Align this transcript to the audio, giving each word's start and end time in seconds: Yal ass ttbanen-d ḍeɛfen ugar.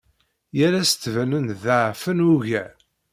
Yal 0.57 0.73
ass 0.81 0.91
ttbanen-d 0.93 1.49
ḍeɛfen 1.63 2.23
ugar. 2.31 2.73